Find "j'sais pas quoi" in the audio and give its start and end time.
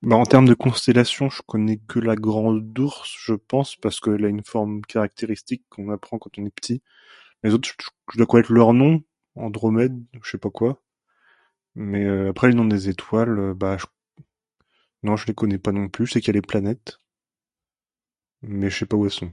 10.22-10.82